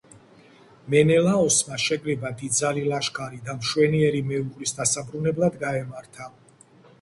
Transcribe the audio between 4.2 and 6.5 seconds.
მეუღლის დასაბრუნებლად გაემართა.